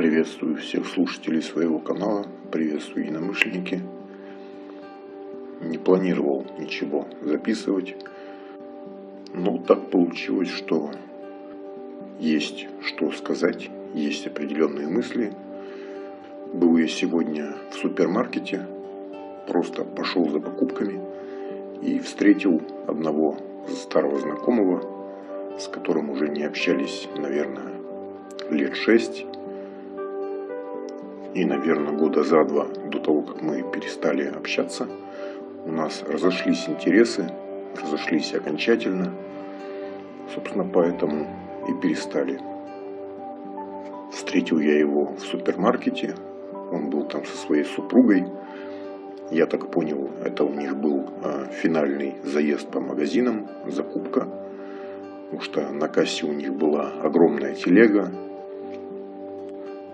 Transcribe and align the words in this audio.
Приветствую 0.00 0.56
всех 0.56 0.86
слушателей 0.86 1.42
своего 1.42 1.78
канала, 1.78 2.24
приветствую 2.50 3.04
единомышленники. 3.04 3.82
Не 5.60 5.76
планировал 5.76 6.46
ничего 6.58 7.06
записывать, 7.20 7.94
но 9.34 9.58
так 9.58 9.90
получилось, 9.90 10.48
что 10.48 10.90
есть 12.18 12.66
что 12.80 13.12
сказать, 13.12 13.68
есть 13.92 14.26
определенные 14.26 14.88
мысли. 14.88 15.34
Был 16.54 16.78
я 16.78 16.88
сегодня 16.88 17.52
в 17.70 17.74
супермаркете, 17.74 18.66
просто 19.46 19.84
пошел 19.84 20.30
за 20.30 20.40
покупками 20.40 20.98
и 21.82 21.98
встретил 21.98 22.62
одного 22.86 23.36
старого 23.68 24.18
знакомого, 24.18 25.58
с 25.58 25.68
которым 25.68 26.08
уже 26.08 26.30
не 26.30 26.44
общались, 26.44 27.06
наверное, 27.18 27.74
лет 28.48 28.74
шесть. 28.74 29.26
И, 31.34 31.44
наверное, 31.44 31.92
года 31.92 32.24
за 32.24 32.44
два 32.44 32.66
до 32.90 32.98
того, 32.98 33.22
как 33.22 33.40
мы 33.40 33.62
перестали 33.62 34.24
общаться, 34.24 34.88
у 35.64 35.70
нас 35.70 36.02
разошлись 36.08 36.68
интересы, 36.68 37.30
разошлись 37.80 38.34
окончательно. 38.34 39.14
Собственно, 40.34 40.64
поэтому 40.64 41.26
и 41.68 41.80
перестали. 41.80 42.40
Встретил 44.12 44.58
я 44.58 44.78
его 44.78 45.14
в 45.14 45.20
супермаркете, 45.20 46.16
он 46.72 46.90
был 46.90 47.04
там 47.04 47.24
со 47.24 47.36
своей 47.36 47.64
супругой. 47.64 48.24
Я 49.30 49.46
так 49.46 49.70
понял, 49.70 50.10
это 50.24 50.42
у 50.44 50.52
них 50.52 50.76
был 50.76 51.08
а, 51.22 51.46
финальный 51.46 52.16
заезд 52.24 52.68
по 52.68 52.80
магазинам, 52.80 53.46
закупка. 53.66 54.28
Потому 55.26 55.42
что 55.42 55.70
на 55.70 55.86
кассе 55.86 56.26
у 56.26 56.32
них 56.32 56.52
была 56.54 56.90
огромная 57.02 57.54
телега, 57.54 58.10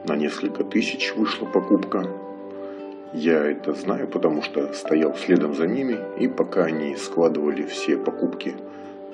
на 0.07 0.15
несколько 0.15 0.63
тысяч 0.65 1.15
вышла 1.15 1.47
покупка. 1.47 2.05
Я 3.13 3.51
это 3.51 3.73
знаю, 3.73 4.09
потому 4.09 4.43
что 4.43 4.73
стоял 4.73 5.15
следом 5.15 5.55
за 5.55 5.67
ними, 5.67 5.99
и 6.19 6.29
пока 6.29 6.65
они 6.65 6.95
складывали 6.97 7.63
все 7.63 7.97
покупки 7.97 8.55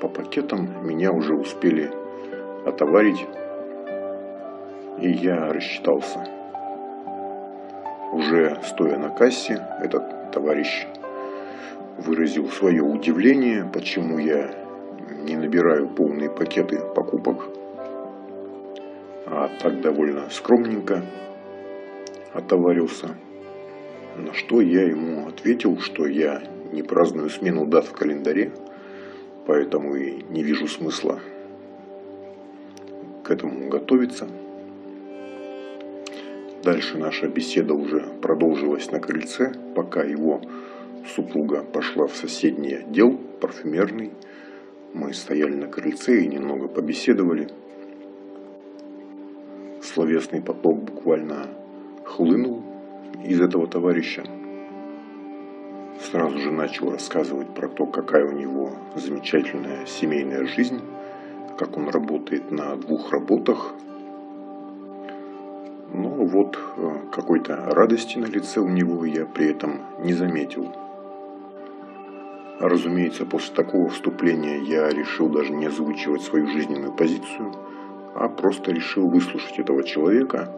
по 0.01 0.09
пакетам, 0.09 0.87
меня 0.87 1.13
уже 1.13 1.35
успели 1.35 1.91
отоварить, 2.67 3.27
и 5.01 5.11
я 5.11 5.53
рассчитался. 5.53 6.25
Уже 8.13 8.59
стоя 8.65 8.99
на 8.99 9.09
кассе, 9.11 9.67
этот 9.81 10.33
товарищ 10.33 10.87
выразил 11.99 12.49
свое 12.49 12.83
удивление, 12.83 13.69
почему 13.73 14.19
я 14.19 14.51
не 15.25 15.37
набираю 15.37 15.89
полные 15.89 16.31
пакеты 16.31 16.81
покупок 16.95 17.52
а 19.27 19.49
так 19.61 19.81
довольно 19.81 20.29
скромненько 20.31 21.05
отоварился. 22.33 23.17
На 24.17 24.35
что 24.35 24.61
я 24.61 24.83
ему 24.83 25.27
ответил, 25.29 25.79
что 25.79 26.07
я 26.07 26.43
не 26.73 26.83
праздную 26.83 27.31
смену 27.31 27.67
дат 27.67 27.87
в 27.87 27.93
календаре, 27.93 28.53
поэтому 29.47 29.95
и 29.95 30.23
не 30.31 30.43
вижу 30.43 30.67
смысла 30.67 31.21
к 33.25 33.31
этому 33.31 33.69
готовиться. 33.69 34.29
Дальше 36.63 36.99
наша 36.99 37.29
беседа 37.29 37.75
уже 37.75 38.01
продолжилась 38.21 38.91
на 38.91 39.01
крыльце, 39.01 39.53
пока 39.75 40.03
его 40.03 40.41
супруга 41.07 41.65
пошла 41.65 42.07
в 42.07 42.15
соседний 42.15 42.75
отдел, 42.75 43.19
парфюмерный. 43.41 44.13
Мы 44.95 45.13
стояли 45.15 45.55
на 45.55 45.69
крыльце 45.69 46.23
и 46.23 46.29
немного 46.29 46.69
побеседовали– 46.69 47.49
словесный 49.83 50.41
поток 50.41 50.85
буквально 50.85 51.49
хлынул 52.05 52.63
из 53.25 53.41
этого 53.41 53.67
товарища. 53.67 54.25
Сразу 56.01 56.39
же 56.39 56.51
начал 56.51 56.91
рассказывать 56.91 57.55
про 57.55 57.69
то, 57.69 57.87
какая 57.87 58.27
у 58.27 58.33
него 58.33 58.73
замечательная 58.95 59.87
семейная 59.87 60.47
жизнь, 60.47 60.81
как 61.59 61.77
он 61.77 61.89
работает 61.89 62.51
на 62.51 62.77
двух 62.77 63.13
работах. 63.13 63.75
Но 65.93 66.09
вот 66.09 66.59
э, 66.77 66.91
какой-то 67.13 67.57
радости 67.57 68.19
на 68.19 68.27
лице 68.27 68.61
у 68.61 68.69
него 68.69 69.05
я 69.05 69.27
при 69.27 69.51
этом 69.51 69.83
не 70.03 70.15
заметил. 70.15 70.75
Разумеется, 72.59 73.27
после 73.27 73.55
такого 73.55 73.89
вступления 73.91 74.63
я 74.63 74.89
решил 74.89 75.29
даже 75.29 75.53
не 75.53 75.67
озвучивать 75.67 76.23
свою 76.23 76.47
жизненную 76.47 76.93
позицию– 76.93 77.53
а 78.15 78.29
просто 78.29 78.73
решил 78.73 79.09
выслушать 79.09 79.59
этого 79.59 79.83
человека 79.85 80.49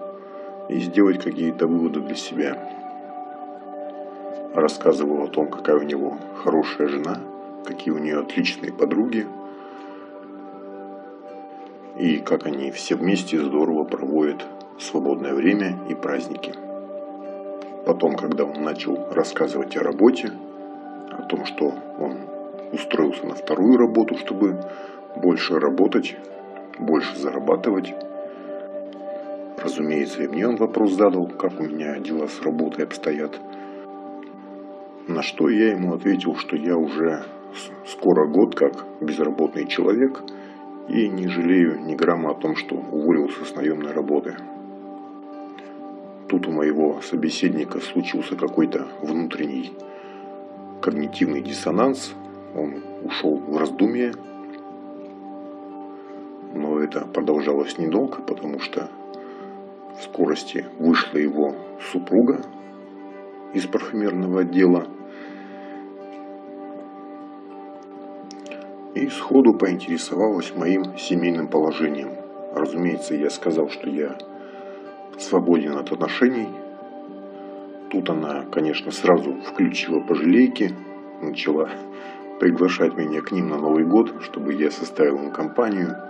и 0.68 0.78
сделать 0.80 1.22
какие-то 1.22 1.66
выводы 1.66 2.00
для 2.00 2.14
себя. 2.14 2.58
Рассказывал 4.54 5.24
о 5.24 5.28
том, 5.28 5.48
какая 5.48 5.76
у 5.76 5.82
него 5.82 6.18
хорошая 6.42 6.88
жена, 6.88 7.20
какие 7.64 7.92
у 7.92 7.98
нее 7.98 8.20
отличные 8.20 8.72
подруги, 8.72 9.26
и 11.98 12.18
как 12.18 12.46
они 12.46 12.70
все 12.70 12.96
вместе 12.96 13.40
здорово 13.40 13.84
проводят 13.84 14.44
свободное 14.78 15.34
время 15.34 15.78
и 15.88 15.94
праздники. 15.94 16.52
Потом, 17.86 18.16
когда 18.16 18.44
он 18.44 18.62
начал 18.62 18.98
рассказывать 19.12 19.76
о 19.76 19.82
работе, 19.82 20.32
о 21.10 21.22
том, 21.22 21.44
что 21.44 21.72
он 21.98 22.16
устроился 22.72 23.26
на 23.26 23.34
вторую 23.34 23.76
работу, 23.76 24.16
чтобы 24.16 24.58
больше 25.16 25.60
работать, 25.60 26.16
больше 26.78 27.16
зарабатывать. 27.16 27.94
Разумеется, 29.58 30.22
и 30.22 30.28
мне 30.28 30.46
он 30.46 30.56
вопрос 30.56 30.92
задал, 30.92 31.26
как 31.26 31.60
у 31.60 31.64
меня 31.64 31.98
дела 31.98 32.26
с 32.26 32.42
работой 32.42 32.84
обстоят. 32.84 33.40
На 35.08 35.22
что 35.22 35.48
я 35.48 35.72
ему 35.72 35.94
ответил, 35.94 36.36
что 36.36 36.56
я 36.56 36.76
уже 36.76 37.24
скоро 37.86 38.26
год 38.26 38.54
как 38.54 38.84
безработный 39.00 39.66
человек 39.66 40.22
и 40.88 41.08
не 41.08 41.28
жалею 41.28 41.80
ни 41.80 41.94
грамма 41.94 42.32
о 42.32 42.34
том, 42.34 42.56
что 42.56 42.74
уволился 42.74 43.44
с 43.44 43.54
наемной 43.54 43.92
работы. 43.92 44.36
Тут 46.28 46.46
у 46.46 46.52
моего 46.52 47.00
собеседника 47.00 47.80
случился 47.80 48.34
какой-то 48.34 48.88
внутренний 49.02 49.72
когнитивный 50.80 51.42
диссонанс. 51.42 52.14
Он 52.54 52.82
ушел 53.02 53.36
в 53.36 53.56
раздумье, 53.56 54.12
это 56.84 57.06
продолжалось 57.06 57.78
недолго, 57.78 58.22
потому 58.22 58.60
что 58.60 58.88
в 59.98 60.02
скорости 60.04 60.66
вышла 60.78 61.18
его 61.18 61.54
супруга 61.90 62.40
из 63.54 63.66
парфюмерного 63.66 64.40
отдела 64.40 64.86
и 68.94 69.08
сходу 69.08 69.54
поинтересовалась 69.54 70.54
моим 70.54 70.96
семейным 70.98 71.48
положением. 71.48 72.10
Разумеется, 72.52 73.14
я 73.14 73.30
сказал, 73.30 73.68
что 73.70 73.88
я 73.88 74.16
свободен 75.18 75.76
от 75.76 75.90
отношений. 75.90 76.48
Тут 77.90 78.10
она, 78.10 78.44
конечно, 78.52 78.92
сразу 78.92 79.32
включила 79.42 80.00
пожалейки, 80.00 80.74
начала 81.22 81.68
приглашать 82.40 82.96
меня 82.96 83.20
к 83.22 83.32
ним 83.32 83.48
на 83.48 83.58
Новый 83.58 83.84
год, 83.84 84.12
чтобы 84.22 84.52
я 84.52 84.70
составил 84.70 85.18
им 85.18 85.30
компанию– 85.30 85.96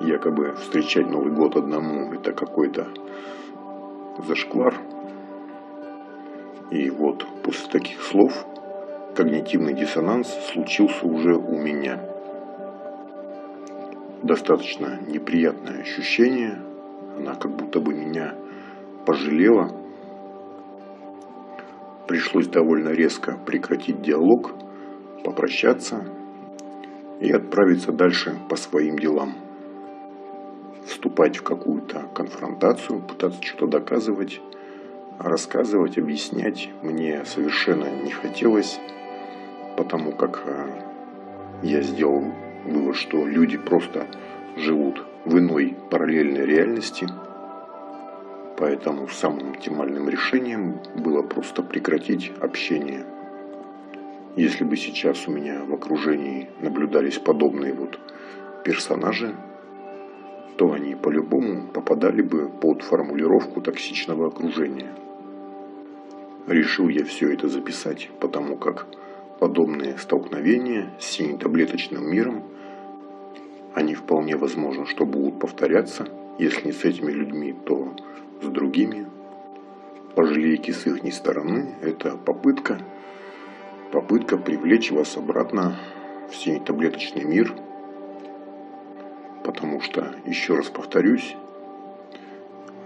якобы 0.00 0.54
встречать 0.54 1.08
Новый 1.08 1.32
год 1.32 1.56
одному, 1.56 2.12
это 2.12 2.32
какой-то 2.32 2.88
зашквар. 4.26 4.74
И 6.70 6.90
вот 6.90 7.26
после 7.42 7.70
таких 7.70 8.02
слов 8.02 8.46
когнитивный 9.14 9.74
диссонанс 9.74 10.28
случился 10.52 11.06
уже 11.06 11.34
у 11.34 11.58
меня. 11.58 12.00
Достаточно 14.22 15.00
неприятное 15.06 15.80
ощущение, 15.80 16.58
она 17.16 17.34
как 17.34 17.54
будто 17.54 17.80
бы 17.80 17.92
меня 17.92 18.34
пожалела. 19.04 19.70
Пришлось 22.06 22.46
довольно 22.46 22.90
резко 22.90 23.36
прекратить 23.44 24.00
диалог, 24.00 24.52
попрощаться 25.24 26.04
и 27.20 27.30
отправиться 27.30 27.92
дальше 27.92 28.36
по 28.48 28.56
своим 28.56 28.98
делам 28.98 29.34
вступать 30.86 31.36
в 31.36 31.42
какую-то 31.42 32.08
конфронтацию, 32.14 33.00
пытаться 33.00 33.42
что-то 33.42 33.66
доказывать, 33.66 34.40
рассказывать, 35.18 35.98
объяснять 35.98 36.68
мне 36.82 37.24
совершенно 37.24 37.86
не 38.02 38.10
хотелось, 38.10 38.78
потому 39.76 40.12
как 40.12 40.42
э, 40.46 40.66
я 41.62 41.82
сделал 41.82 42.24
вывод, 42.64 42.96
что 42.96 43.26
люди 43.26 43.56
просто 43.56 44.06
живут 44.56 45.04
в 45.24 45.38
иной 45.38 45.76
параллельной 45.90 46.44
реальности, 46.44 47.06
поэтому 48.58 49.08
самым 49.08 49.50
оптимальным 49.50 50.08
решением 50.08 50.78
было 50.96 51.22
просто 51.22 51.62
прекратить 51.62 52.32
общение. 52.40 53.04
Если 54.34 54.64
бы 54.64 54.76
сейчас 54.76 55.28
у 55.28 55.30
меня 55.30 55.62
в 55.64 55.74
окружении 55.74 56.48
наблюдались 56.60 57.18
подобные 57.18 57.74
вот 57.74 57.98
персонажи, 58.64 59.34
то 60.56 60.72
они 60.72 60.94
по-любому 60.94 61.68
попадали 61.68 62.22
бы 62.22 62.48
под 62.48 62.82
формулировку 62.82 63.60
токсичного 63.60 64.28
окружения. 64.28 64.92
Решил 66.46 66.88
я 66.88 67.04
все 67.04 67.32
это 67.32 67.48
записать, 67.48 68.10
потому 68.20 68.56
как 68.56 68.86
подобные 69.38 69.96
столкновения 69.98 70.90
с 70.98 71.06
синетаблеточным 71.06 72.08
миром, 72.08 72.44
они 73.74 73.94
вполне 73.94 74.36
возможно, 74.36 74.86
что 74.86 75.06
будут 75.06 75.40
повторяться, 75.40 76.06
если 76.38 76.66
не 76.66 76.72
с 76.72 76.84
этими 76.84 77.10
людьми, 77.10 77.54
то 77.64 77.94
с 78.42 78.46
другими. 78.46 79.06
Пожалейки 80.14 80.72
с 80.72 80.86
их 80.86 81.14
стороны– 81.14 81.74
это 81.82 82.16
попытка, 82.16 82.78
попытка 83.92 84.36
привлечь 84.36 84.90
вас 84.90 85.16
обратно 85.16 85.78
в 86.30 86.36
синетаблеточный 86.36 87.24
мир, 87.24 87.54
потому 89.44 89.80
что, 89.80 90.14
еще 90.26 90.56
раз 90.56 90.68
повторюсь, 90.68 91.36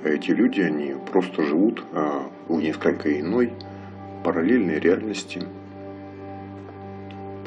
эти 0.04 0.30
люди, 0.30 0.60
они 0.60 0.94
просто 1.10 1.42
живут 1.42 1.84
а, 1.92 2.30
в 2.48 2.60
несколько 2.60 3.20
иной 3.20 3.52
параллельной 4.24 4.78
реальности– 4.78 5.42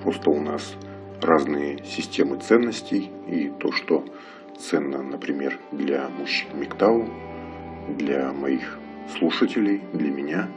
Просто 0.03 0.29
у 0.29 0.39
нас 0.39 0.75
разные 1.21 1.83
системы 1.83 2.38
ценностей, 2.38 3.11
и 3.27 3.51
то, 3.59 3.71
что 3.73 4.06
ценно, 4.57 5.03
например, 5.03 5.59
для 5.73 6.07
мужчин 6.07 6.47
МИГДАУ, 6.57 7.06
для 7.97 8.31
моих 8.31 8.79
слушателей, 9.17 9.81
для 9.91 10.09
меня, 10.09 10.47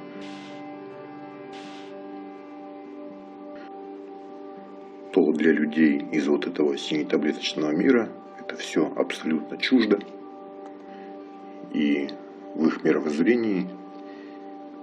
то 5.13 5.33
для 5.33 5.53
людей 5.53 5.99
из 6.13 6.29
вот 6.29 6.47
этого 6.47 6.79
синетаблеточного 6.79 7.73
мира 7.73 8.09
это 8.43 8.57
все 8.57 8.93
абсолютно 8.97 9.57
чуждо. 9.57 9.99
И 11.73 12.09
в 12.55 12.67
их 12.67 12.83
мировоззрении 12.83 13.69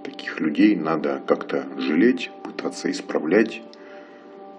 таких 0.02 0.40
людей 0.40 0.76
надо 0.76 1.22
как-то 1.26 1.66
жалеть, 1.76 2.30
пытаться 2.42 2.90
исправлять, 2.90 3.62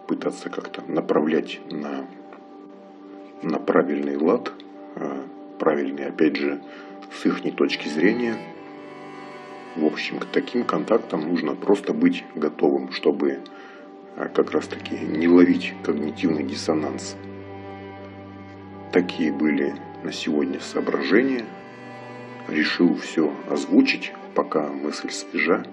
пытаться 0.07 0.49
как-то 0.49 0.83
направлять 0.87 1.59
на, 1.71 2.05
на 3.41 3.59
правильный 3.59 4.17
лад, 4.17 4.53
а, 4.95 5.25
правильный, 5.59 6.05
опять 6.05 6.35
же, 6.35 6.61
с 7.11 7.25
их 7.25 7.55
точки 7.55 7.87
зрения. 7.87 8.35
В 9.75 9.85
общем, 9.85 10.19
к 10.19 10.25
таким 10.25 10.63
контактам 10.63 11.21
нужно 11.21 11.55
просто 11.55 11.93
быть 11.93 12.23
готовым, 12.35 12.91
чтобы 12.91 13.39
а, 14.15 14.27
как 14.27 14.51
раз 14.51 14.67
таки 14.67 14.95
не 14.95 15.27
ловить 15.27 15.73
когнитивный 15.83 16.43
диссонанс. 16.43 17.15
Такие 18.91 19.31
были 19.31 19.73
на 20.03 20.11
сегодня 20.11 20.59
соображения. 20.59 21.45
Решил 22.49 22.95
все 22.95 23.33
озвучить, 23.49 24.11
пока 24.35 24.67
мысль 24.67 25.09
свежа. 25.11 25.63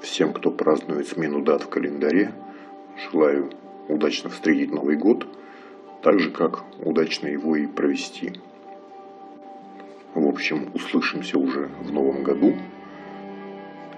Всем, 0.00 0.32
кто 0.32 0.50
празднует 0.50 1.06
смену 1.08 1.42
дат 1.42 1.64
в 1.64 1.68
календаре, 1.68 2.32
желаю 2.96 3.50
удачно 3.88 4.30
встретить 4.30 4.72
Новый 4.72 4.96
год, 4.96 5.26
так 6.02 6.20
же, 6.20 6.30
как 6.30 6.64
удачно 6.82 7.26
его 7.26 7.54
и 7.56 7.66
провести. 7.66 8.40
В 10.14 10.26
общем, 10.26 10.70
услышимся 10.72 11.38
уже 11.38 11.68
в 11.82 11.92
новом 11.92 12.22
году. 12.22 12.54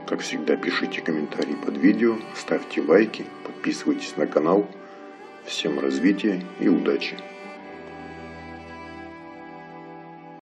Как 0.08 0.20
всегда, 0.20 0.56
пишите 0.56 1.02
комментарии 1.02 1.56
под 1.64 1.76
видео, 1.76 2.16
ставьте 2.34 2.82
лайки, 2.82 3.26
подписывайтесь 3.44 4.16
на 4.16 4.26
канал. 4.26 4.66
Всем 5.46 5.78
развития 5.78 6.42
и 6.58 6.68
удачи! 6.68 7.16